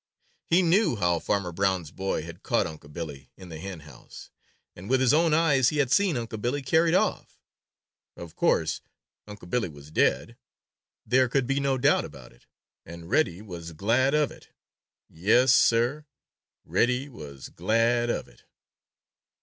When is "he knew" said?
0.47-0.95